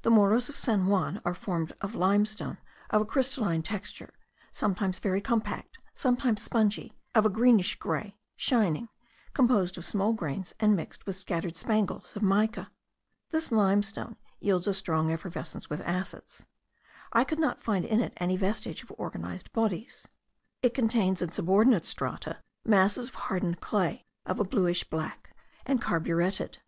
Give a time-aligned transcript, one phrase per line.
[0.00, 2.56] The Morros of San Juan are formed of limestone
[2.88, 4.14] of a crystalline texture;
[4.52, 8.88] sometimes very compact, sometimes spongy, of a greenish grey, shining,
[9.34, 12.70] composed of small grains, and mixed with scattered spangles of mica.
[13.32, 16.46] This limestone yields a strong effervescence with acids.
[17.12, 20.08] I could not find in it any vestige of organized bodies.
[20.62, 25.12] It contains in subordinate strata, masses of hardened clay of a blackish blue,
[25.66, 26.60] and carburetted.